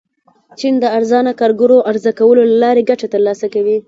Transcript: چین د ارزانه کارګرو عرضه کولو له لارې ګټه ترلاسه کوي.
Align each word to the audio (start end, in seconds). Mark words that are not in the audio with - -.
چین 0.59 0.73
د 0.79 0.85
ارزانه 0.97 1.31
کارګرو 1.39 1.77
عرضه 1.89 2.11
کولو 2.19 2.41
له 2.51 2.55
لارې 2.63 2.87
ګټه 2.89 3.07
ترلاسه 3.13 3.45
کوي. 3.53 3.77